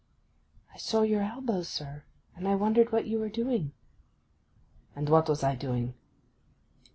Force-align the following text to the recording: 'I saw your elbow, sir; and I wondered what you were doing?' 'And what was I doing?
'I 0.73 0.77
saw 0.79 1.01
your 1.03 1.21
elbow, 1.21 1.61
sir; 1.61 2.05
and 2.35 2.47
I 2.47 2.55
wondered 2.55 2.91
what 2.91 3.05
you 3.05 3.19
were 3.19 3.29
doing?' 3.29 3.71
'And 4.95 5.07
what 5.09 5.29
was 5.29 5.43
I 5.43 5.53
doing? 5.53 5.93